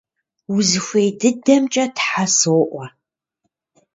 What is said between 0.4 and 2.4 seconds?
Узыхуей дыдэмкӀэ Тхьэ